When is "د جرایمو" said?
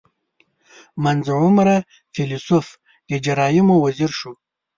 3.09-3.75